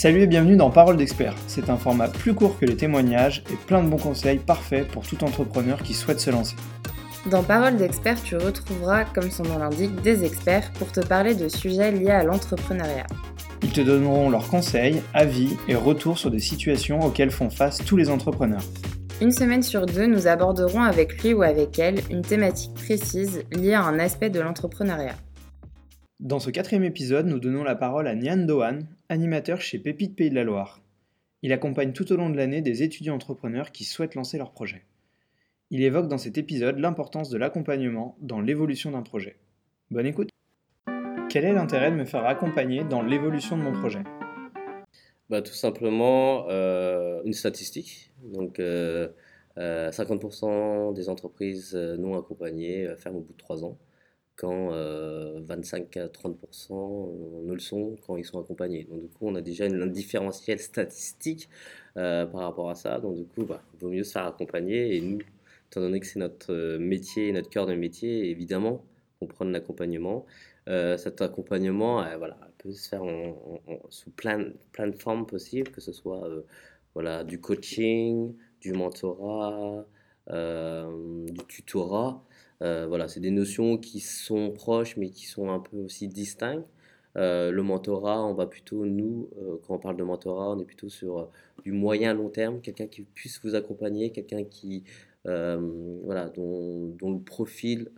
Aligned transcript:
Salut 0.00 0.22
et 0.22 0.26
bienvenue 0.26 0.56
dans 0.56 0.70
Parole 0.70 0.96
d'expert. 0.96 1.34
C'est 1.46 1.68
un 1.68 1.76
format 1.76 2.08
plus 2.08 2.32
court 2.32 2.58
que 2.58 2.64
les 2.64 2.74
témoignages 2.74 3.44
et 3.52 3.56
plein 3.66 3.82
de 3.82 3.88
bons 3.90 3.98
conseils 3.98 4.38
parfaits 4.38 4.88
pour 4.88 5.06
tout 5.06 5.22
entrepreneur 5.24 5.82
qui 5.82 5.92
souhaite 5.92 6.20
se 6.20 6.30
lancer. 6.30 6.56
Dans 7.30 7.42
Parole 7.42 7.76
d'expert, 7.76 8.16
tu 8.22 8.34
retrouveras, 8.38 9.04
comme 9.04 9.30
son 9.30 9.42
nom 9.42 9.58
l'indique, 9.58 10.00
des 10.00 10.24
experts 10.24 10.72
pour 10.78 10.90
te 10.90 11.00
parler 11.00 11.34
de 11.34 11.48
sujets 11.48 11.92
liés 11.92 12.12
à 12.12 12.24
l'entrepreneuriat. 12.24 13.04
Ils 13.62 13.72
te 13.72 13.82
donneront 13.82 14.30
leurs 14.30 14.48
conseils, 14.48 15.02
avis 15.12 15.58
et 15.68 15.74
retours 15.74 16.16
sur 16.16 16.30
des 16.30 16.40
situations 16.40 17.00
auxquelles 17.00 17.30
font 17.30 17.50
face 17.50 17.84
tous 17.84 17.98
les 17.98 18.08
entrepreneurs. 18.08 18.64
Une 19.20 19.32
semaine 19.32 19.62
sur 19.62 19.84
deux, 19.84 20.06
nous 20.06 20.26
aborderons 20.26 20.80
avec 20.80 21.22
lui 21.22 21.34
ou 21.34 21.42
avec 21.42 21.78
elle 21.78 22.00
une 22.08 22.22
thématique 22.22 22.72
précise 22.72 23.42
liée 23.52 23.74
à 23.74 23.82
un 23.82 23.98
aspect 23.98 24.30
de 24.30 24.40
l'entrepreneuriat. 24.40 25.16
Dans 26.20 26.38
ce 26.38 26.48
quatrième 26.48 26.84
épisode, 26.84 27.26
nous 27.26 27.38
donnons 27.38 27.64
la 27.64 27.74
parole 27.74 28.06
à 28.06 28.14
Nian 28.14 28.38
Dohan, 28.38 28.78
animateur 29.10 29.60
chez 29.60 29.80
Pépite 29.80 30.14
Pays 30.14 30.30
de 30.30 30.36
la 30.36 30.44
Loire. 30.44 30.80
Il 31.42 31.52
accompagne 31.52 31.92
tout 31.92 32.12
au 32.12 32.16
long 32.16 32.30
de 32.30 32.36
l'année 32.36 32.62
des 32.62 32.84
étudiants 32.84 33.16
entrepreneurs 33.16 33.72
qui 33.72 33.82
souhaitent 33.82 34.14
lancer 34.14 34.38
leur 34.38 34.52
projet. 34.52 34.84
Il 35.70 35.82
évoque 35.82 36.06
dans 36.06 36.16
cet 36.16 36.38
épisode 36.38 36.78
l'importance 36.78 37.28
de 37.28 37.36
l'accompagnement 37.36 38.16
dans 38.20 38.40
l'évolution 38.40 38.92
d'un 38.92 39.02
projet. 39.02 39.36
Bonne 39.90 40.06
écoute 40.06 40.30
Quel 41.28 41.44
est 41.44 41.52
l'intérêt 41.52 41.90
de 41.90 41.96
me 41.96 42.04
faire 42.04 42.24
accompagner 42.24 42.84
dans 42.84 43.02
l'évolution 43.02 43.58
de 43.58 43.62
mon 43.62 43.72
projet? 43.72 44.04
Bah, 45.28 45.42
Tout 45.42 45.54
simplement 45.54 46.46
euh, 46.48 47.20
une 47.24 47.32
statistique. 47.32 48.12
Donc, 48.22 48.60
euh, 48.60 49.08
50% 49.90 50.44
euh, 50.44 50.92
des 50.92 51.08
entreprises 51.08 51.72
euh, 51.74 51.96
non 51.96 52.16
accompagnées 52.16 52.88
ferment 52.96 53.18
au 53.18 53.22
bout 53.22 53.32
de 53.32 53.38
3 53.38 53.64
ans, 53.64 53.76
quand 54.40 54.70
25 54.70 55.96
à 55.98 56.08
30% 56.08 57.44
ne 57.44 57.52
le 57.52 57.58
sont 57.58 57.96
quand 58.06 58.16
ils 58.16 58.24
sont 58.24 58.40
accompagnés. 58.40 58.84
Donc, 58.84 59.02
du 59.02 59.08
coup, 59.08 59.26
on 59.28 59.34
a 59.34 59.40
déjà 59.40 59.66
une, 59.66 59.82
un 59.82 59.86
différentiel 59.86 60.58
statistique 60.58 61.48
par 61.94 62.32
rapport 62.32 62.70
à 62.70 62.74
ça. 62.74 63.00
Donc, 63.00 63.16
du 63.16 63.24
coup, 63.24 63.44
bah, 63.44 63.62
il 63.74 63.80
vaut 63.80 63.90
mieux 63.90 64.04
se 64.04 64.12
faire 64.12 64.26
accompagner. 64.26 64.96
Et 64.96 65.00
nous, 65.00 65.18
étant 65.70 65.80
donné 65.80 66.00
que 66.00 66.06
c'est 66.06 66.18
notre 66.18 66.78
métier, 66.78 67.32
notre 67.32 67.50
cœur 67.50 67.66
de 67.66 67.74
métier, 67.74 68.30
évidemment, 68.30 68.84
on 69.20 69.26
prend 69.26 69.44
l'accompagnement. 69.44 70.26
cet 70.66 71.20
accompagnement, 71.22 72.04
voilà, 72.16 72.38
peut 72.58 72.72
se 72.72 72.88
faire 72.88 73.02
sous 73.88 74.10
plein, 74.10 74.38
de 74.38 74.96
formes 74.96 75.26
possibles, 75.26 75.70
que 75.70 75.80
ce 75.80 75.92
soit 75.92 76.28
voilà, 76.94 77.24
du 77.24 77.40
coaching, 77.40 78.34
du 78.60 78.72
mentorat, 78.72 79.86
euh, 80.30 81.24
du 81.26 81.44
tutorat. 81.46 82.24
Euh, 82.62 82.86
voilà, 82.86 83.08
c'est 83.08 83.20
des 83.20 83.30
notions 83.30 83.78
qui 83.78 84.00
sont 84.00 84.50
proches 84.50 84.96
mais 84.96 85.10
qui 85.10 85.26
sont 85.26 85.50
un 85.50 85.60
peu 85.60 85.78
aussi 85.78 86.08
distinctes. 86.08 86.66
Euh, 87.16 87.50
le 87.50 87.62
mentorat, 87.62 88.24
on 88.24 88.34
va 88.34 88.46
plutôt, 88.46 88.86
nous, 88.86 89.28
quand 89.66 89.74
on 89.74 89.78
parle 89.78 89.96
de 89.96 90.04
mentorat, 90.04 90.50
on 90.50 90.60
est 90.60 90.64
plutôt 90.64 90.88
sur 90.88 91.28
du 91.64 91.72
moyen 91.72 92.14
long 92.14 92.28
terme, 92.28 92.60
quelqu'un 92.60 92.86
qui 92.86 93.02
puisse 93.02 93.40
vous 93.42 93.54
accompagner, 93.54 94.12
quelqu'un 94.12 94.44
qui, 94.44 94.84
voilà, 95.24 96.28
dont, 96.30 96.88
dont, 96.98 97.12
le 97.12 97.20
profil 97.20 97.90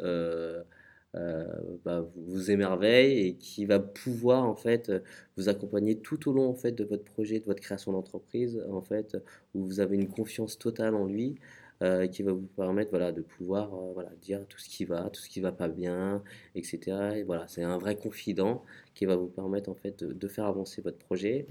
euh, 1.15 1.45
bah, 1.85 2.07
vous 2.17 2.51
émerveille 2.51 3.27
et 3.27 3.35
qui 3.35 3.67
va 3.67 3.79
pouvoir 3.79 4.45
en 4.45 4.57
fait 4.57 4.91
vous 5.37 5.51
accompagner 5.51 5.99
tout 5.99 6.31
au 6.31 6.33
long 6.33 6.49
en 6.49 6.55
fait 6.55 6.73
de 6.73 6.85
votre 6.85 7.05
projet, 7.05 7.39
de 7.39 7.45
votre 7.45 7.61
création 7.61 7.93
d'entreprise 7.93 8.65
en 8.71 8.81
fait 8.81 9.19
où 9.55 9.63
vous 9.63 9.81
avez 9.81 9.97
une 9.97 10.09
confiance 10.09 10.59
totale 10.59 10.95
en 10.95 11.05
lui. 11.05 11.35
Euh, 11.83 12.07
qui 12.07 12.23
va 12.23 12.33
vous 12.33 12.47
permettre 12.47 12.91
voilà, 12.91 13.11
de 13.11 13.23
pouvoir 13.23 13.75
euh, 13.75 13.93
voilà, 13.93 14.11
dire 14.21 14.47
tout 14.47 14.59
ce 14.59 14.69
qui 14.69 14.85
va, 14.85 15.11
tout 15.11 15.21
ce 15.21 15.29
qui 15.29 15.41
va 15.41 15.51
pas 15.51 15.67
bien, 15.69 16.23
etc. 16.55 16.79
Et 17.17 17.23
voilà, 17.25 17.49
c'est 17.49 17.63
un 17.63 17.77
vrai 17.79 17.97
confident 17.97 18.63
qui 18.95 19.05
va 19.05 19.17
vous 19.17 19.27
permettre 19.27 19.69
en 19.69 19.75
fait 19.75 20.05
de, 20.05 20.29
faire 20.29 20.47
avancer 20.47 20.81
votre 20.81 20.99
projet. 20.99 21.47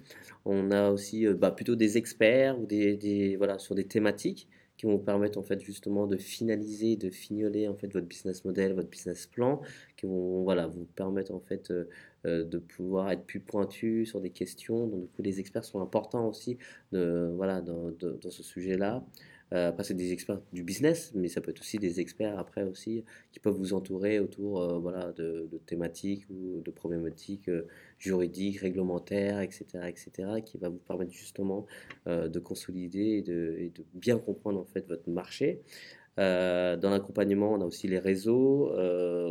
On 0.45 0.71
a 0.71 0.89
aussi 0.89 1.27
bah, 1.27 1.51
plutôt 1.51 1.75
des 1.75 1.97
experts 1.97 2.57
ou 2.59 2.65
des, 2.65 2.95
des, 2.95 3.35
voilà, 3.35 3.59
sur 3.59 3.75
des 3.75 3.85
thématiques 3.85 4.47
qui 4.81 4.87
vont 4.87 4.93
vous 4.93 5.03
permettre 5.03 5.37
en 5.37 5.43
fait 5.43 5.61
justement 5.61 6.07
de 6.07 6.17
finaliser, 6.17 6.95
de 6.95 7.11
fignoler 7.11 7.67
en 7.67 7.75
fait 7.75 7.93
votre 7.93 8.07
business 8.07 8.43
model, 8.45 8.73
votre 8.73 8.89
business 8.89 9.27
plan, 9.27 9.61
qui 9.95 10.07
vont 10.07 10.41
voilà 10.43 10.65
vous 10.65 10.85
permettre 10.95 11.33
en 11.35 11.39
fait 11.39 11.69
euh, 11.69 11.87
euh, 12.25 12.43
de 12.43 12.57
pouvoir 12.57 13.11
être 13.11 13.23
plus 13.25 13.41
pointu 13.41 14.07
sur 14.07 14.21
des 14.21 14.31
questions. 14.31 14.87
Donc 14.87 15.01
du 15.01 15.07
coup 15.07 15.21
les 15.21 15.39
experts 15.39 15.65
sont 15.65 15.81
importants 15.81 16.27
aussi 16.27 16.57
de, 16.91 17.31
voilà 17.35 17.61
dans, 17.61 17.91
dans 17.91 18.31
ce 18.31 18.41
sujet-là. 18.41 18.97
Euh, 18.97 19.30
après, 19.51 19.83
c'est 19.83 19.93
des 19.93 20.13
experts 20.13 20.39
du 20.53 20.63
business, 20.63 21.11
mais 21.13 21.27
ça 21.27 21.41
peut 21.41 21.51
être 21.51 21.59
aussi 21.59 21.77
des 21.77 21.99
experts 21.99 22.39
après 22.39 22.63
aussi 22.63 23.03
qui 23.33 23.39
peuvent 23.39 23.55
vous 23.55 23.73
entourer 23.73 24.19
autour 24.19 24.61
euh, 24.61 24.79
voilà, 24.79 25.11
de, 25.11 25.49
thématiques 25.65 26.25
ou 26.29 26.61
de 26.61 26.71
problématiques 26.71 27.49
euh, 27.49 27.67
juridiques, 27.99 28.59
réglementaires, 28.59 29.41
etc., 29.41 29.65
etc., 29.87 30.11
qui 30.45 30.57
va 30.57 30.69
vous 30.69 30.77
permettre 30.77 31.11
justement 31.11 31.65
de 32.07 32.39
consolider 32.39 33.17
et 33.17 33.21
de, 33.21 33.55
et 33.59 33.69
de, 33.69 33.83
bien 33.93 34.17
comprendre 34.17 34.59
en 34.59 34.65
fait 34.65 34.87
votre 34.87 35.09
marché. 35.09 35.61
dans 36.17 36.89
l'accompagnement, 36.89 37.53
on 37.53 37.61
a 37.61 37.65
aussi 37.65 37.87
les 37.87 37.99
réseaux. 37.99 38.71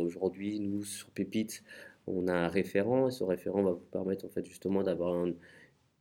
Aujourd'hui, 0.01 0.59
nous, 0.59 0.83
sur 0.83 1.09
Pépite, 1.09 1.63
on 2.07 2.27
a 2.27 2.33
un 2.33 2.47
référent 2.47 3.07
et 3.07 3.11
ce 3.11 3.23
référent 3.23 3.63
va 3.63 3.71
vous 3.71 3.87
permettre 3.91 4.25
en 4.25 4.29
fait 4.29 4.45
justement 4.45 4.83
d'avoir 4.83 5.15
un 5.15 5.33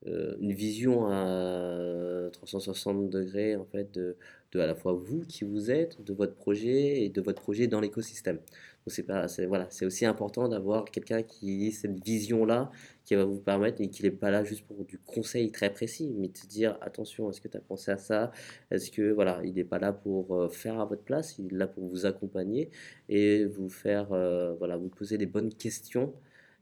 euh, 0.07 0.35
une 0.41 0.55
vision 0.55 1.07
à 1.07 2.31
360 2.33 3.11
degrés 3.11 3.57
en 3.57 3.67
fait 3.67 3.93
de, 3.93 4.17
à 4.55 4.67
la 4.67 4.75
fois 4.75 4.95
vous 4.95 5.21
qui 5.27 5.45
vous 5.45 5.71
êtes, 5.71 6.03
de 6.03 6.15
votre 6.15 6.35
projet 6.35 7.05
et 7.05 7.11
de 7.11 7.21
votre 7.21 7.43
projet 7.43 7.67
dans 7.67 7.81
l'écosystème. 7.81 8.37
Donc 8.37 8.95
c'est 8.95 9.03
pas, 9.03 9.27
voilà, 9.47 9.67
c'est 9.69 9.85
aussi 9.85 10.07
important 10.07 10.49
d'avoir 10.49 10.87
quelqu'un 10.87 11.23
qui 11.23 11.67
ait 11.67 11.71
cette 11.71 12.03
vision-là, 12.03 12.71
qui 13.05 13.15
va 13.15 13.25
vous 13.25 13.39
permettre 13.39 13.83
et 13.83 13.91
qui 13.91 14.03
n'est 14.03 14.11
pas 14.11 14.31
là 14.31 14.43
juste 14.43 14.67
pour 14.67 14.85
du 14.87 14.97
conseil 14.99 15.53
très 15.53 15.71
précis, 15.71 16.15
mais 16.17 16.29
de 16.29 16.49
dire 16.49 16.79
attention, 16.81 17.29
est-ce 17.31 17.43
que 17.43 17.49
tu 17.49 17.59
as 17.59 17.61
pensé 17.61 17.91
à 17.91 17.99
ça? 17.99 18.33
Est-ce 18.71 18.91
que 18.91 19.13
voilà, 19.13 19.41
il 19.45 19.55
n'est 19.55 19.65
pas 19.65 19.79
là 19.79 19.93
pour 19.93 20.35
euh, 20.35 20.49
faire 20.49 20.81
à 20.81 20.87
votre 20.87 21.03
place, 21.03 21.37
il 21.39 21.47
est 21.53 21.59
là 21.59 21.67
pour 21.67 21.87
vous 21.87 22.07
accompagner 22.07 22.71
et 23.11 23.45
vous 23.45 23.69
faire 23.69 24.13
euh, 24.13 24.55
voilà, 24.55 24.79
vous 24.79 24.89
poser 24.89 25.19
les 25.19 25.27
bonnes 25.27 25.53
questions 25.53 26.15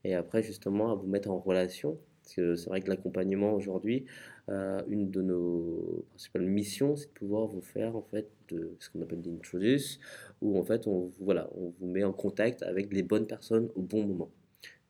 et 0.05 0.15
après 0.15 0.43
justement 0.43 0.91
à 0.91 0.95
vous 0.97 1.07
mettre 1.07 1.31
en 1.31 1.39
relation 1.39 1.99
c'est 2.29 2.67
vrai 2.67 2.81
que 2.81 2.89
l'accompagnement 2.89 3.55
aujourd'hui, 3.55 4.05
euh, 4.49 4.81
une 4.89 5.11
de 5.11 5.23
nos 5.23 6.05
principales 6.11 6.47
missions, 6.47 6.97
c'est 6.97 7.09
de 7.09 7.13
pouvoir 7.13 7.47
vous 7.47 7.61
faire 7.61 7.97
en 7.97 8.03
fait 8.03 8.29
de 8.49 8.77
ce 8.79 8.91
qu'on 8.91 9.03
appelle 9.03 9.23
l'introduce, 9.25 10.01
où 10.43 10.59
en 10.59 10.65
fait 10.65 10.87
on, 10.87 11.11
voilà, 11.21 11.51
on 11.57 11.73
vous 11.79 11.87
met 11.87 12.05
en 12.05 12.13
contact 12.13 12.63
avec 12.63 12.93
les 12.93 13.03
bonnes 13.03 13.27
personnes 13.27 13.69
au 13.75 13.83
bon 13.83 14.05
moment. 14.05 14.31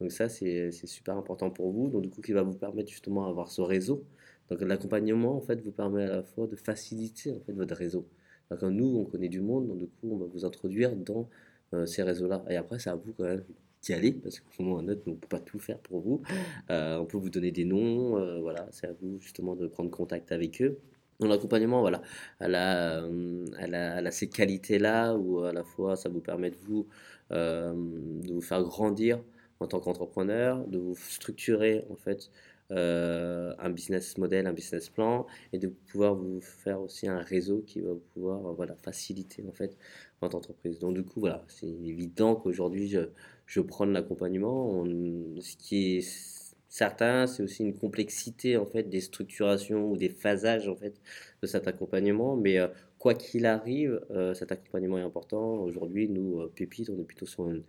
Donc 0.01 0.13
ça, 0.13 0.29
c'est 0.29 0.71
super 0.71 1.17
important 1.17 1.51
pour 1.51 1.73
vous. 1.73 1.89
Donc 1.89 2.03
du 2.03 2.11
coup, 2.11 2.21
qui 2.21 2.33
va 2.33 2.43
vous 2.43 2.55
permettre 2.55 2.89
justement 2.89 3.27
d'avoir 3.27 3.51
ce 3.51 3.61
réseau. 3.63 4.05
Donc 4.49 4.61
l'accompagnement, 4.63 5.37
en 5.37 5.41
fait, 5.41 5.61
vous 5.61 5.73
permet 5.73 6.05
à 6.05 6.09
la 6.09 6.23
fois 6.23 6.47
de 6.47 6.57
faciliter 6.57 7.33
en 7.33 7.41
fait 7.41 7.53
votre 7.53 7.75
réseau. 7.75 8.07
Donc 8.51 8.63
nous, 8.63 8.97
on 8.97 9.05
connaît 9.05 9.29
du 9.29 9.41
monde, 9.41 9.67
donc 9.69 9.79
du 9.79 9.87
coup, 9.87 10.11
on 10.13 10.17
va 10.17 10.27
vous 10.27 10.45
introduire 10.45 10.95
dans 10.97 11.29
euh, 11.75 11.85
ces 11.87 12.03
réseaux-là. 12.03 12.45
Et 12.49 12.57
après, 12.57 12.79
c'est 12.79 12.91
à 12.91 12.95
vous 12.95 13.13
quand 13.13 13.25
même 13.25 13.45
d'y 13.83 13.93
aller, 13.93 14.13
parce 14.13 14.41
qu'au 14.41 14.63
moment 14.63 14.79
un 14.81 14.89
autre, 14.89 15.03
on 15.07 15.11
ne 15.11 15.17
peut 15.17 15.29
pas 15.29 15.41
tout 15.41 15.59
faire 15.59 15.79
pour 15.79 16.01
vous. 16.01 16.23
Euh, 16.71 16.99
on 16.99 17.07
peut 17.07 17.19
vous 17.19 17.31
donner 17.31 17.51
des 17.53 17.65
noms, 17.65 18.19
euh, 18.19 18.41
voilà, 18.41 18.67
c'est 18.71 18.87
à 18.89 18.93
vous 19.01 19.19
justement 19.21 19.55
de 19.55 19.67
prendre 19.67 19.91
contact 19.91 20.33
avec 20.33 20.61
eux. 20.63 20.79
Dans 21.21 21.27
l'accompagnement, 21.27 21.81
voilà, 21.81 22.03
elle 22.39 22.55
a, 22.55 23.03
euh, 23.03 23.45
elle, 23.59 23.75
elle 23.75 24.07
a, 24.07 24.11
ces 24.13 24.29
qualités-là 24.29 25.17
où 25.17 25.41
à 25.41 25.53
la 25.53 25.65
fois 25.65 25.97
ça 25.97 26.09
vous 26.09 26.21
permet 26.21 26.51
de 26.51 26.57
vous, 26.57 26.87
de 27.31 28.33
vous 28.33 28.41
faire 28.41 28.63
grandir 28.63 29.21
en 29.61 29.67
tant 29.67 29.81
qu'entrepreneur, 29.81 30.65
de 30.69 30.79
vous 30.79 30.95
structurer 30.95 31.85
en 31.91 31.97
fait 31.97 32.31
un 32.71 33.71
business 33.71 34.17
model, 34.17 34.47
un 34.47 34.53
business 34.53 34.91
plan, 34.91 35.27
et 35.53 35.59
de 35.59 35.69
pouvoir 35.69 36.15
vous 36.15 36.41
faire 36.41 36.81
aussi 36.81 37.09
un 37.09 37.19
réseau 37.19 37.65
qui 37.67 37.81
va 37.81 37.95
pouvoir 38.15 38.41
voilà, 38.55 38.77
faciliter 38.77 39.45
en 39.49 39.53
fait 39.53 39.77
votre 40.21 40.37
entreprise. 40.37 40.79
Donc 40.79 40.95
du 40.95 41.03
coup, 41.03 41.19
voilà, 41.19 41.45
c'est 41.49 41.67
évident 41.67 42.37
qu'aujourd'hui, 42.37 42.97
je 43.49 43.61
prends 43.61 43.87
de 43.87 43.93
l'accompagnement. 43.93 44.85
Ce 45.41 45.57
qui 45.57 45.97
est 45.97 46.49
certain, 46.69 47.27
c'est 47.27 47.43
aussi 47.43 47.63
une 47.65 47.75
complexité 47.77 48.59
en 48.59 48.67
fait 48.67 48.85
des 48.85 49.01
structurations 49.01 49.91
ou 49.91 49.97
des 49.97 50.11
phasages 50.11 50.69
en 50.69 50.77
fait 50.77 51.01
de 51.43 51.47
cet 51.47 51.67
accompagnement. 51.67 52.37
Mais 52.37 52.59
euh, 52.59 52.69
quoi 52.99 53.15
qu'il 53.15 53.47
arrive, 53.47 54.01
euh, 54.11 54.35
cet 54.35 54.53
accompagnement 54.53 54.99
est 54.99 55.03
important. 55.03 55.55
Aujourd'hui, 55.63 56.09
nous, 56.11 56.41
euh, 56.43 56.53
Pépite, 56.55 56.91
on 56.91 57.01
est 57.01 57.05
plutôt 57.05 57.27
sur 57.27 57.49
une, 57.49 57.65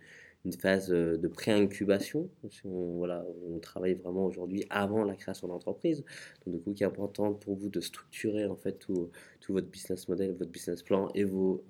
phase 0.58 0.88
de 0.88 1.28
pré-incubation. 1.28 2.30
On, 2.64 2.96
voilà, 2.96 3.26
on 3.50 3.58
travaille 3.58 3.92
vraiment 3.92 4.24
aujourd'hui 4.24 4.64
avant 4.70 5.04
la 5.04 5.14
création 5.14 5.48
d'entreprise. 5.48 6.02
Donc, 6.46 6.54
du 6.54 6.60
coup, 6.62 6.72
qui 6.72 6.82
est 6.82 6.86
important 6.86 7.34
pour 7.34 7.56
vous 7.56 7.68
de 7.68 7.80
structurer 7.80 8.46
en 8.46 8.56
fait 8.56 8.78
tout 8.78 9.10
votre 9.50 9.68
business 9.68 10.08
model, 10.08 10.32
votre 10.38 10.50
business 10.50 10.82
plan 10.82 11.10
et 11.14 11.24
vos 11.24 11.62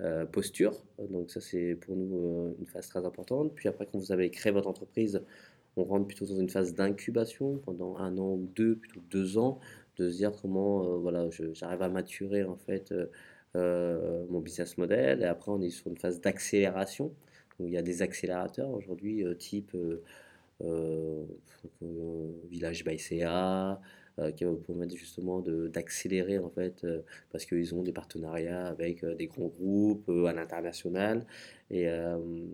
euh, 0.00 0.26
posture. 0.26 0.82
Donc 0.98 1.30
ça 1.30 1.40
c'est 1.40 1.76
pour 1.76 1.94
nous 1.94 2.16
euh, 2.16 2.56
une 2.58 2.66
phase 2.66 2.88
très 2.88 3.04
importante. 3.04 3.54
Puis 3.54 3.68
après 3.68 3.86
quand 3.86 3.98
vous 3.98 4.10
avez 4.10 4.28
créé 4.30 4.52
votre 4.52 4.68
entreprise, 4.68 5.22
on 5.76 5.84
rentre 5.84 6.06
plutôt 6.08 6.26
dans 6.26 6.36
une 6.36 6.48
phase 6.48 6.74
d'incubation 6.74 7.58
pendant 7.58 7.96
un 7.98 8.18
an 8.18 8.32
ou 8.32 8.50
deux, 8.56 8.74
plutôt 8.76 9.00
deux 9.10 9.38
ans, 9.38 9.60
de 9.96 10.10
se 10.10 10.16
dire 10.16 10.32
comment 10.42 10.84
euh, 10.84 10.96
voilà, 10.96 11.28
j'arrive 11.52 11.82
à 11.82 11.88
maturer 11.88 12.42
en 12.42 12.56
fait 12.56 12.92
mon 13.54 14.40
business 14.40 14.78
model. 14.78 15.22
Et 15.22 15.26
après 15.26 15.52
on 15.52 15.60
est 15.62 15.70
sur 15.70 15.88
une 15.88 15.96
phase 15.96 16.20
d'accélération. 16.20 17.12
il 17.60 17.70
y 17.70 17.76
a 17.76 17.82
des 17.82 18.02
accélérateurs 18.02 18.70
aujourd'hui 18.70 19.24
type 19.38 19.76
Village 22.50 22.84
by 22.84 22.98
CA, 22.98 23.80
qui 24.36 24.44
va 24.44 24.50
vous 24.50 24.58
permettre 24.58 24.94
justement 24.96 25.40
d'accélérer 25.40 26.38
en 26.38 26.50
fait, 26.50 26.86
parce 27.30 27.44
qu'ils 27.44 27.74
ont 27.74 27.82
des 27.82 27.92
partenariats 27.92 28.66
avec 28.66 29.04
des 29.04 29.26
grands 29.26 29.48
groupes 29.48 30.08
à 30.08 30.32
l'international 30.32 31.26
et, 31.70 31.86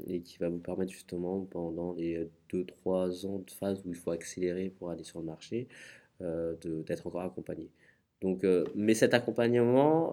et, 0.06 0.20
qui 0.20 0.38
va 0.38 0.48
vous 0.48 0.58
permettre 0.58 0.92
justement 0.92 1.40
pendant 1.40 1.92
les 1.94 2.28
2-3 2.52 3.26
ans 3.26 3.38
de 3.38 3.50
phase 3.50 3.82
où 3.84 3.90
il 3.90 3.96
faut 3.96 4.10
accélérer 4.10 4.70
pour 4.78 4.90
aller 4.90 5.04
sur 5.04 5.20
le 5.20 5.26
marché, 5.26 5.68
d'être 6.20 7.06
encore 7.06 7.22
accompagné. 7.22 7.68
Donc, 8.22 8.46
mais 8.74 8.94
cet 8.94 9.14
accompagnement, 9.14 10.12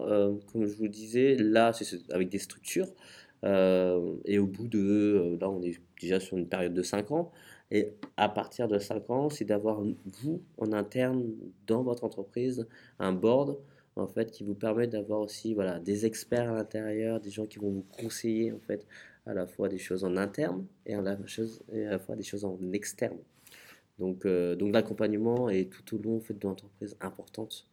comme 0.52 0.66
je 0.66 0.76
vous 0.76 0.84
le 0.84 0.90
disais, 0.90 1.34
là, 1.36 1.72
c'est 1.72 2.10
avec 2.10 2.28
des 2.28 2.38
structures. 2.38 2.88
Et 3.44 4.38
au 4.38 4.46
bout 4.46 4.68
de, 4.68 5.36
là, 5.40 5.48
on 5.50 5.62
est 5.62 5.80
déjà 6.00 6.20
sur 6.20 6.36
une 6.36 6.48
période 6.48 6.74
de 6.74 6.82
5 6.82 7.10
ans. 7.12 7.32
Et 7.70 7.92
à 8.16 8.28
partir 8.28 8.68
de 8.68 8.78
5 8.78 9.10
ans, 9.10 9.30
c'est 9.30 9.44
d'avoir, 9.44 9.80
vous, 9.82 10.42
en 10.56 10.72
interne, 10.72 11.24
dans 11.66 11.82
votre 11.82 12.04
entreprise, 12.04 12.66
un 12.98 13.12
board, 13.12 13.58
en 13.96 14.06
fait, 14.06 14.30
qui 14.30 14.44
vous 14.44 14.54
permet 14.54 14.86
d'avoir 14.86 15.20
aussi, 15.20 15.54
voilà, 15.54 15.78
des 15.78 16.06
experts 16.06 16.50
à 16.50 16.54
l'intérieur, 16.54 17.20
des 17.20 17.30
gens 17.30 17.46
qui 17.46 17.58
vont 17.58 17.70
vous 17.70 17.86
conseiller, 18.00 18.52
en 18.52 18.60
fait, 18.60 18.86
à 19.26 19.34
la 19.34 19.46
fois 19.46 19.68
des 19.68 19.78
choses 19.78 20.04
en 20.04 20.16
interne 20.16 20.64
et 20.86 20.94
à 20.94 21.02
la, 21.02 21.98
fois 21.98 22.16
des 22.16 22.22
choses 22.22 22.44
en 22.44 22.58
externe. 22.72 23.18
Donc, 23.98 24.26
donc 24.26 24.72
l'accompagnement 24.72 25.50
est 25.50 25.70
tout 25.70 25.96
au 25.96 25.98
long, 26.02 26.16
en 26.16 26.20
fait, 26.20 26.34
de 26.34 26.46
l'entreprise 26.46 26.96
importante 27.00 27.68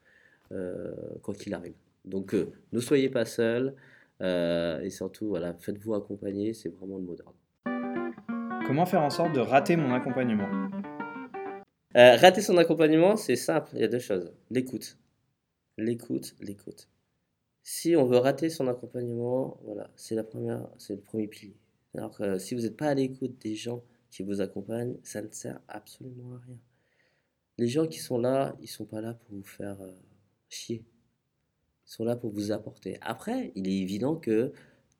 euh, 0.52 0.94
quoi 1.24 1.34
qu'il 1.34 1.54
arrive. 1.56 1.74
Donc 2.04 2.36
euh, 2.36 2.52
ne 2.72 2.80
soyez 2.80 3.10
pas 3.10 3.26
seul 3.26 3.74
euh, 4.22 4.82
et 4.82 4.90
surtout 4.90 5.28
voilà, 5.28 5.54
faites-vous 5.54 5.94
accompagner, 5.94 6.54
c'est 6.54 6.70
vraiment 6.70 6.98
le 6.98 7.04
mot 7.04 7.16
d'ordre. 7.16 7.38
Comment 8.68 8.86
faire 8.86 9.02
en 9.02 9.10
sorte 9.10 9.34
de 9.34 9.40
rater 9.40 9.76
mon 9.76 9.94
accompagnement? 9.94 10.48
Rater 11.94 12.42
son 12.42 12.58
accompagnement, 12.58 13.16
c'est 13.16 13.36
simple, 13.36 13.70
il 13.74 13.80
y 13.80 13.84
a 13.84 13.88
deux 13.88 14.00
choses. 14.00 14.34
L'écoute. 14.50 14.98
L'écoute, 15.78 16.36
l'écoute. 16.42 16.90
Si 17.64 17.96
on 17.96 18.06
veut 18.06 18.18
rater 18.18 18.50
son 18.50 18.68
accompagnement, 18.68 19.60
voilà, 19.64 19.90
c'est 19.96 20.16
la 20.16 20.24
première, 20.24 20.68
c'est 20.78 20.94
le 20.96 21.02
premier 21.02 21.28
pilier. 21.28 21.58
Alors 21.96 22.16
que 22.16 22.38
si 22.38 22.54
vous 22.54 22.62
n'êtes 22.62 22.78
pas 22.78 22.90
à 22.90 22.94
l'écoute 22.94 23.38
des 23.42 23.56
gens 23.56 23.84
qui 24.12 24.24
vous 24.24 24.42
accompagnent, 24.42 24.98
ça 25.04 25.22
ne 25.22 25.30
sert 25.32 25.60
absolument 25.68 26.36
à 26.36 26.40
rien. 26.46 26.60
Les 27.58 27.68
gens 27.68 27.88
qui 27.88 28.00
sont 28.00 28.18
là, 28.18 28.56
ils 28.62 28.68
sont 28.68 28.86
pas 28.86 29.02
là 29.02 29.14
pour 29.14 29.36
vous 29.36 29.44
faire 29.44 29.78
chier. 30.50 30.84
Sont 31.86 32.04
là 32.04 32.16
pour 32.16 32.32
vous 32.32 32.52
apporter. 32.52 32.98
Après, 33.02 33.52
il 33.56 33.68
est 33.68 33.78
évident 33.78 34.16
que 34.16 34.52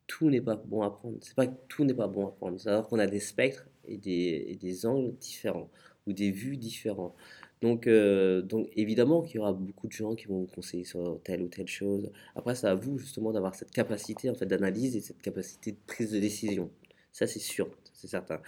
tout 0.06 0.30
n'est 0.30 0.40
pas 0.40 0.56
bon 0.56 0.82
à 0.82 0.90
prendre. 0.90 1.18
C'est 1.20 1.34
pas 1.34 1.46
que 1.46 1.56
tout 1.68 1.84
n'est 1.84 1.94
pas 1.94 2.06
bon 2.06 2.26
à 2.26 2.30
prendre. 2.30 2.58
C'est 2.60 2.68
alors 2.68 2.88
qu'on 2.88 2.98
a 2.98 3.06
des 3.06 3.20
spectres 3.20 3.66
et 3.86 3.96
des, 3.96 4.56
des, 4.60 4.86
angles 4.86 5.16
différents 5.18 5.68
ou 6.06 6.12
des 6.12 6.30
vues 6.30 6.56
différents. 6.56 7.14
Donc, 7.62 7.86
euh, 7.86 8.42
donc 8.42 8.68
évidemment 8.76 9.22
qu'il 9.22 9.36
y 9.36 9.38
aura 9.38 9.52
beaucoup 9.52 9.86
de 9.86 9.92
gens 9.92 10.14
qui 10.14 10.26
vont 10.26 10.40
vous 10.40 10.46
conseiller 10.46 10.84
sur 10.84 11.20
telle 11.24 11.42
ou 11.42 11.48
telle 11.48 11.66
chose. 11.68 12.10
Après, 12.34 12.54
c'est 12.54 12.66
à 12.66 12.74
vous 12.74 12.98
justement 12.98 13.32
d'avoir 13.32 13.54
cette 13.54 13.70
capacité 13.70 14.30
en 14.30 14.34
fait 14.34 14.46
d'analyse 14.46 14.94
et 14.96 15.00
cette 15.00 15.22
capacité 15.22 15.72
de 15.72 15.78
prise 15.86 16.12
de 16.12 16.20
décision. 16.20 16.70
Ça, 17.12 17.26
c'est 17.26 17.40
sûr, 17.40 17.70
c'est 17.94 18.08
certain. 18.08 18.40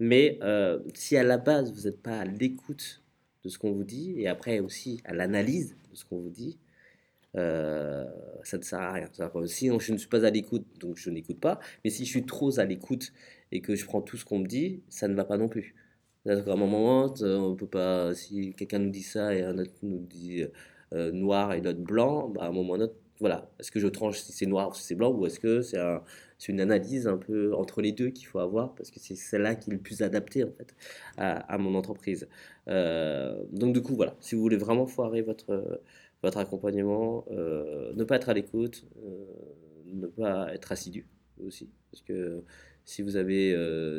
Mais 0.00 0.38
euh, 0.42 0.80
si 0.94 1.16
à 1.16 1.22
la 1.22 1.38
base 1.38 1.72
vous 1.72 1.82
n'êtes 1.82 2.02
pas 2.02 2.18
à 2.18 2.24
l'écoute 2.24 3.02
de 3.44 3.48
ce 3.48 3.58
qu'on 3.58 3.72
vous 3.72 3.84
dit 3.84 4.14
et 4.18 4.26
après 4.26 4.58
aussi 4.58 5.00
à 5.04 5.14
l'analyse 5.14 5.76
de 5.90 5.96
ce 5.96 6.04
qu'on 6.04 6.18
vous 6.18 6.30
dit, 6.30 6.58
ça 7.36 8.58
ne 8.58 8.62
sert 8.62 8.78
à 8.80 8.92
rien. 8.92 9.08
Si 9.46 9.68
je 9.78 9.92
ne 9.92 9.98
suis 9.98 10.08
pas 10.08 10.24
à 10.24 10.30
l'écoute, 10.30 10.66
donc 10.80 10.96
je 10.96 11.10
n'écoute 11.10 11.40
pas, 11.40 11.58
mais 11.84 11.90
si 11.90 12.04
je 12.04 12.10
suis 12.10 12.26
trop 12.26 12.58
à 12.58 12.64
l'écoute 12.64 13.12
et 13.52 13.60
que 13.60 13.74
je 13.74 13.84
prends 13.84 14.02
tout 14.02 14.16
ce 14.16 14.24
qu'on 14.24 14.38
me 14.40 14.46
dit, 14.46 14.82
ça 14.88 15.08
ne 15.08 15.14
va 15.14 15.24
pas 15.24 15.36
non 15.36 15.48
plus. 15.48 15.74
À 16.26 16.32
un 16.32 16.56
moment, 16.56 17.14
on 17.20 17.54
peut 17.54 17.68
pas, 17.68 18.14
si 18.14 18.52
quelqu'un 18.54 18.80
nous 18.80 18.90
dit 18.90 19.02
ça 19.02 19.34
et 19.34 19.42
un 19.42 19.58
autre 19.58 19.72
nous 19.82 20.00
dit 20.00 20.44
euh, 20.92 21.12
noir 21.12 21.52
et 21.52 21.60
l'autre 21.60 21.80
blanc, 21.80 22.28
bah 22.28 22.44
à 22.44 22.48
un 22.48 22.52
moment 22.52 22.78
donné, 22.78 22.92
voilà, 23.20 23.50
est-ce 23.58 23.70
que 23.70 23.80
je 23.80 23.88
tranche 23.88 24.18
si 24.18 24.32
c'est 24.32 24.46
noir 24.46 24.70
ou 24.70 24.74
si 24.74 24.82
c'est 24.82 24.94
blanc, 24.94 25.10
ou 25.10 25.26
est-ce 25.26 25.40
que 25.40 25.62
c'est 25.62 25.78
une 26.48 26.60
analyse 26.60 27.06
un 27.08 27.16
peu 27.16 27.54
entre 27.54 27.80
les 27.80 27.92
deux 27.92 28.10
qu'il 28.10 28.26
faut 28.26 28.38
avoir, 28.38 28.74
parce 28.74 28.90
que 28.90 29.00
c'est 29.00 29.14
celle-là 29.14 29.54
qui 29.54 29.70
est 29.70 29.72
le 29.72 29.78
plus 29.78 30.02
adaptée 30.02 30.44
en 30.44 30.50
fait 30.50 30.74
à, 31.16 31.58
mon 31.58 31.74
entreprise. 31.74 32.28
Euh, 32.68 33.42
donc 33.52 33.74
du 33.74 33.82
coup, 33.82 33.96
voilà, 33.96 34.16
si 34.20 34.34
vous 34.34 34.42
voulez 34.42 34.56
vraiment 34.58 34.86
foirer 34.86 35.22
votre, 35.22 35.80
votre 36.22 36.38
accompagnement, 36.38 37.24
euh, 37.30 37.92
ne 37.94 38.04
pas 38.04 38.16
être 38.16 38.28
à 38.28 38.34
l'écoute, 38.34 38.84
euh, 39.04 39.24
ne 39.86 40.06
pas 40.06 40.52
être 40.54 40.72
assidu 40.72 41.06
aussi, 41.42 41.70
parce 41.90 42.02
que 42.02 42.42
si 42.84 43.02
vous 43.02 43.16
avez 43.16 43.52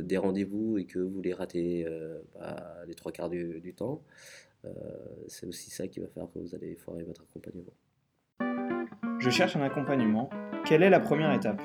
des 0.03 0.17
rendez-vous 0.17 0.77
et 0.77 0.85
que 0.85 0.99
vous 0.99 1.21
les 1.21 1.33
ratez 1.33 1.85
bah, 2.35 2.83
les 2.87 2.95
trois 2.95 3.11
quarts 3.11 3.29
du 3.29 3.73
temps, 3.75 4.01
c'est 5.27 5.45
aussi 5.45 5.69
ça 5.71 5.87
qui 5.87 5.99
va 5.99 6.07
faire 6.07 6.27
que 6.33 6.39
vous 6.39 6.55
allez 6.55 6.75
foirer 6.75 7.03
votre 7.03 7.23
accompagnement. 7.23 7.73
Je 9.19 9.31
cherche 9.31 9.55
un 9.55 9.63
accompagnement. 9.63 10.29
Quelle 10.63 10.83
est 10.83 10.91
la 10.91 10.99
première 10.99 11.33
étape? 11.33 11.59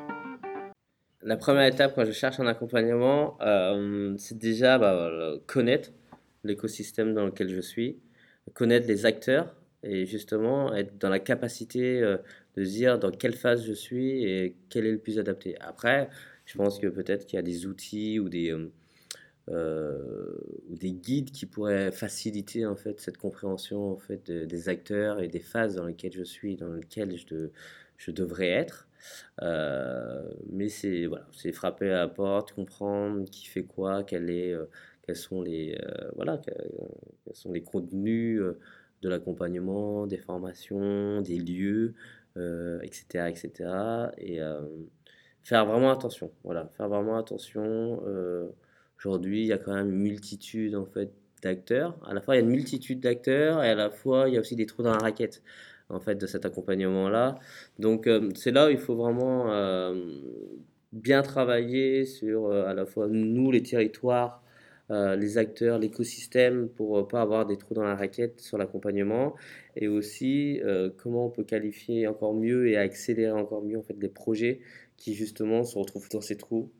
La 1.22 1.36
première 1.36 1.66
étape 1.66 1.94
quand 1.94 2.04
je 2.04 2.12
cherche 2.12 2.40
un 2.40 2.46
accompagnement, 2.46 3.36
euh, 3.42 4.14
c'est 4.16 4.38
déjà 4.38 4.78
bah, 4.78 5.34
connaître 5.46 5.90
l'écosystème 6.44 7.12
dans 7.12 7.26
lequel 7.26 7.50
je 7.50 7.60
suis, 7.60 7.98
connaître 8.54 8.88
les 8.88 9.04
acteurs 9.04 9.54
et 9.82 10.06
justement 10.06 10.74
être 10.74 10.98
dans 10.98 11.10
la 11.10 11.18
capacité 11.18 12.00
euh, 12.00 12.16
de 12.56 12.64
dire 12.64 12.98
dans 12.98 13.10
quelle 13.10 13.34
phase 13.34 13.66
je 13.66 13.72
suis 13.74 14.24
et 14.24 14.56
quel 14.70 14.86
est 14.86 14.92
le 14.92 14.98
plus 14.98 15.18
adapté. 15.18 15.54
Après, 15.60 16.08
je 16.46 16.56
pense 16.56 16.78
que 16.78 16.86
peut-être 16.86 17.26
qu'il 17.26 17.36
y 17.36 17.38
a 17.38 17.42
des 17.42 17.66
outils 17.66 18.18
ou 18.18 18.30
des, 18.30 18.50
euh, 18.50 18.72
ou 19.48 20.76
des 20.76 20.92
guides 20.92 21.30
qui 21.30 21.46
pourraient 21.46 21.92
faciliter 21.92 22.64
en 22.66 22.76
fait 22.76 23.00
cette 23.00 23.18
compréhension 23.18 23.92
en 23.92 23.98
fait 23.98 24.30
des 24.30 24.68
acteurs 24.68 25.20
et 25.20 25.28
des 25.28 25.40
phases 25.40 25.74
dans 25.74 25.86
lesquelles 25.86 26.12
je 26.12 26.22
suis, 26.22 26.56
dans 26.56 26.72
lesquelles 26.72 27.16
je, 27.16 27.50
je 27.96 28.10
devrais 28.10 28.48
être. 28.48 28.88
Euh, 29.42 30.28
mais 30.50 30.68
c'est 30.68 31.06
voilà, 31.06 31.26
c'est 31.32 31.52
frapper 31.52 31.90
à 31.90 31.98
la 31.98 32.08
porte, 32.08 32.52
comprendre 32.52 33.24
qui 33.30 33.46
fait 33.46 33.64
quoi, 33.64 34.04
euh, 34.12 34.66
quels 35.02 35.16
sont 35.16 35.42
les 35.42 35.78
voilà, 36.16 36.38
quels, 36.38 36.70
sont 37.32 37.52
les 37.52 37.62
contenus 37.62 38.40
de 39.02 39.08
l'accompagnement, 39.08 40.06
des 40.06 40.18
formations, 40.18 41.20
des 41.22 41.38
lieux, 41.38 41.94
etc., 42.36 43.28
etc. 43.28 43.52
Et 44.18 44.38
faire 45.42 45.66
vraiment 45.66 45.90
attention. 45.90 46.30
Voilà, 46.44 46.68
faire 46.76 46.88
vraiment 46.88 47.18
attention. 47.18 48.00
Aujourd'hui, 49.04 49.40
il 49.40 49.46
y 49.46 49.52
a 49.52 49.58
quand 49.58 49.74
même 49.74 49.90
une 49.90 49.98
multitude 49.98 50.76
en 50.76 50.84
fait 50.84 51.10
d'acteurs. 51.42 51.98
À 52.08 52.14
la 52.14 52.20
fois, 52.20 52.36
il 52.36 52.38
y 52.38 52.40
a 52.42 52.44
une 52.44 52.52
multitude 52.52 53.00
d'acteurs 53.00 53.64
et 53.64 53.68
à 53.68 53.74
la 53.74 53.90
fois, 53.90 54.28
il 54.28 54.34
y 54.34 54.36
a 54.36 54.40
aussi 54.40 54.54
des 54.54 54.64
trous 54.64 54.84
dans 54.84 54.92
la 54.92 54.98
raquette 54.98 55.42
en 55.88 55.98
fait 55.98 56.14
de 56.14 56.26
cet 56.28 56.46
accompagnement-là. 56.46 57.40
Donc, 57.80 58.06
euh, 58.06 58.30
c'est 58.36 58.52
là 58.52 58.68
où 58.68 58.70
il 58.70 58.78
faut 58.78 58.94
vraiment 58.94 59.52
euh, 59.52 60.20
bien 60.92 61.22
travailler 61.22 62.04
sur 62.04 62.46
euh, 62.46 62.66
à 62.66 62.74
la 62.74 62.86
fois 62.86 63.08
nous, 63.08 63.50
les 63.50 63.64
territoires, 63.64 64.40
les 64.90 65.38
acteurs, 65.38 65.78
l'écosystème 65.78 66.68
pour 66.68 67.08
pas 67.08 67.22
avoir 67.22 67.46
des 67.46 67.56
trous 67.56 67.72
dans 67.72 67.82
la 67.82 67.96
raquette 67.96 68.42
sur 68.42 68.58
l'accompagnement 68.58 69.34
et 69.74 69.88
aussi 69.88 70.60
comment 70.98 71.24
on 71.26 71.30
peut 71.30 71.44
qualifier 71.44 72.06
encore 72.06 72.34
mieux 72.34 72.68
et 72.68 72.76
accélérer 72.76 73.30
encore 73.30 73.62
mieux 73.62 73.78
en 73.78 73.82
fait 73.82 73.96
les 73.98 74.10
projets 74.10 74.60
qui 74.98 75.14
justement 75.14 75.64
se 75.64 75.78
retrouvent 75.78 76.10
dans 76.10 76.20
ces 76.20 76.36
trous 76.36 76.70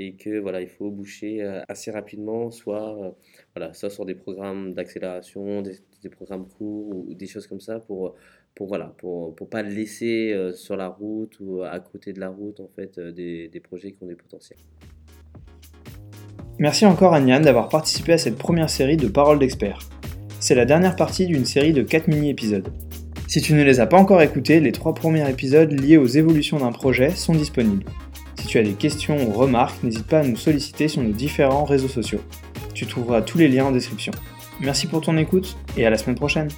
et 0.00 0.14
que 0.14 0.38
voilà, 0.38 0.62
il 0.62 0.68
faut 0.68 0.90
boucher 0.90 1.42
euh, 1.42 1.60
assez 1.68 1.90
rapidement, 1.90 2.50
soit, 2.50 2.98
euh, 3.04 3.10
voilà, 3.54 3.74
soit 3.74 3.90
sur 3.90 4.06
des 4.06 4.14
programmes 4.14 4.72
d'accélération, 4.72 5.60
des, 5.60 5.78
programmes 6.08 6.48
courts 6.48 6.88
ou 6.96 7.14
des 7.14 7.26
choses 7.26 7.46
comme 7.46 7.60
ça 7.60 7.78
pour, 7.80 8.14
pour 8.54 8.66
voilà, 8.66 8.94
pour, 8.96 9.34
pour 9.36 9.50
pas 9.50 9.62
laisser 9.62 10.32
euh, 10.32 10.54
sur 10.54 10.76
la 10.76 10.88
route 10.88 11.38
ou 11.40 11.62
à 11.62 11.78
côté 11.80 12.14
de 12.14 12.20
la 12.20 12.30
route 12.30 12.60
en 12.60 12.68
fait 12.68 12.98
des, 12.98 13.48
des 13.48 13.60
projets 13.60 13.92
qui 13.92 14.02
ont 14.02 14.06
des 14.06 14.14
potentiels. 14.14 14.58
Merci 16.58 16.86
encore 16.86 17.12
à 17.12 17.20
Nian 17.20 17.40
d'avoir 17.40 17.68
participé 17.68 18.14
à 18.14 18.18
cette 18.18 18.36
première 18.36 18.70
série 18.70 18.96
de 18.96 19.08
Paroles 19.08 19.38
d'experts. 19.38 19.80
C'est 20.40 20.54
la 20.54 20.64
dernière 20.64 20.96
partie 20.96 21.26
d'une 21.26 21.44
série 21.44 21.74
de 21.74 21.82
4 21.82 22.08
mini-épisodes. 22.08 22.72
Si 23.28 23.42
tu 23.42 23.52
ne 23.52 23.62
les 23.62 23.80
as 23.80 23.86
pas 23.86 23.98
encore 23.98 24.22
écoutés, 24.22 24.60
les 24.60 24.72
trois 24.72 24.94
premiers 24.94 25.28
épisodes 25.28 25.70
liés 25.70 25.98
aux 25.98 26.06
évolutions 26.06 26.58
d'un 26.58 26.72
projet 26.72 27.10
sont 27.10 27.34
disponibles. 27.34 27.84
Tu 28.50 28.58
as 28.58 28.64
des 28.64 28.72
questions 28.72 29.28
ou 29.28 29.32
remarques, 29.32 29.80
n'hésite 29.84 30.08
pas 30.08 30.18
à 30.18 30.24
nous 30.24 30.34
solliciter 30.34 30.88
sur 30.88 31.02
nos 31.02 31.12
différents 31.12 31.62
réseaux 31.62 31.86
sociaux. 31.86 32.18
Tu 32.74 32.84
trouveras 32.84 33.22
tous 33.22 33.38
les 33.38 33.46
liens 33.46 33.66
en 33.66 33.70
description. 33.70 34.12
Merci 34.58 34.88
pour 34.88 35.02
ton 35.02 35.16
écoute 35.18 35.56
et 35.76 35.86
à 35.86 35.90
la 35.90 35.96
semaine 35.96 36.16
prochaine. 36.16 36.48